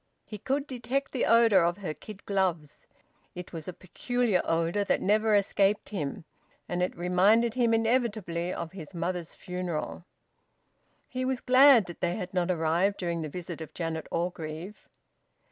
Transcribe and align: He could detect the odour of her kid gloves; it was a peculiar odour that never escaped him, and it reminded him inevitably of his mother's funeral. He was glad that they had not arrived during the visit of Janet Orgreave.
He 0.25 0.39
could 0.39 0.65
detect 0.65 1.11
the 1.11 1.25
odour 1.27 1.63
of 1.63 1.77
her 1.77 1.93
kid 1.93 2.25
gloves; 2.25 2.87
it 3.35 3.53
was 3.53 3.67
a 3.67 3.71
peculiar 3.71 4.41
odour 4.45 4.83
that 4.83 4.99
never 4.99 5.35
escaped 5.35 5.89
him, 5.89 6.25
and 6.67 6.81
it 6.81 6.97
reminded 6.97 7.53
him 7.53 7.71
inevitably 7.71 8.51
of 8.51 8.71
his 8.71 8.95
mother's 8.95 9.35
funeral. 9.35 10.05
He 11.07 11.23
was 11.23 11.39
glad 11.39 11.85
that 11.85 12.01
they 12.01 12.15
had 12.15 12.33
not 12.33 12.49
arrived 12.49 12.97
during 12.97 13.21
the 13.21 13.29
visit 13.29 13.61
of 13.61 13.75
Janet 13.75 14.07
Orgreave. 14.09 14.87